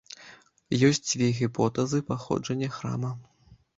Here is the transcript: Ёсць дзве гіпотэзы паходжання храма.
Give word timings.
Ёсць 0.87 1.01
дзве 1.09 1.27
гіпотэзы 1.39 1.99
паходжання 2.09 2.69
храма. 2.79 3.13